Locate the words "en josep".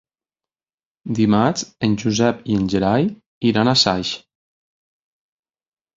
1.87-2.41